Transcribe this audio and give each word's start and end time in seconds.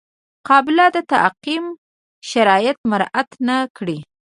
قابله 0.47 0.85
د 0.95 0.97
تعقیم 1.11 1.65
شرایط 2.29 2.77
مراعات 2.89 3.29
نه 3.47 3.57
کړي. 3.77 3.97